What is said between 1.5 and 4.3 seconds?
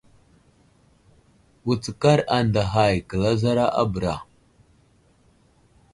Wutskar anday hay kəlazara a bəra.